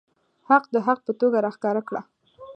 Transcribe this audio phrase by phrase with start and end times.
[0.49, 2.01] حق د حق په توګه راښکاره کړه.